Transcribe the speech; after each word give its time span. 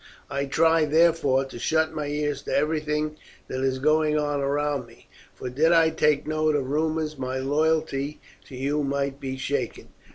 I 0.31 0.45
try, 0.47 0.85
therefore, 0.85 1.45
to 1.45 1.59
shut 1.59 1.93
my 1.93 2.07
ears 2.07 2.41
to 2.41 2.57
everything 2.57 3.17
that 3.47 3.61
is 3.61 3.77
going 3.77 4.17
on 4.17 4.39
around 4.41 4.87
me, 4.87 5.07
for 5.35 5.47
did 5.47 5.71
I 5.71 5.91
take 5.91 6.25
note 6.25 6.55
of 6.55 6.71
rumours 6.71 7.19
my 7.19 7.37
loyalty 7.37 8.19
to 8.45 8.55
you 8.55 8.81
might 8.83 9.19
be 9.19 9.37
shaken." 9.37 9.89